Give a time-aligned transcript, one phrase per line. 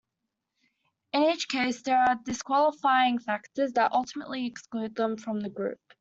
[1.13, 5.79] In each case, there are disqualifying factors that ultimately exclude them from the group.